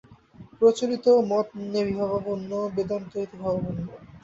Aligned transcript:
প্রচলিত 0.57 1.05
মত 1.29 1.47
নেতিভাবাপন্ন, 1.67 2.51
বেদান্ত 2.75 3.11
ইতিভাবাপন্ন। 3.25 3.85